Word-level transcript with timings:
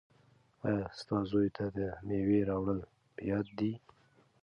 ایا 0.67 0.85
ستا 0.99 1.17
زوی 1.31 1.49
ته 1.57 1.63
د 1.77 1.79
مېوې 2.07 2.39
راوړل 2.49 2.79
په 3.13 3.21
یاد 3.31 3.47
دي؟ 3.57 3.71